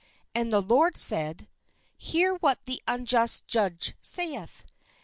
'* 0.19 0.33
And 0.33 0.51
the 0.51 0.63
Lord 0.63 0.97
said:" 0.97 1.47
Hear 1.95 2.33
what 2.33 2.65
the 2.65 2.81
unjust 2.87 3.45
judge 3.45 3.93
saith. 4.01 4.65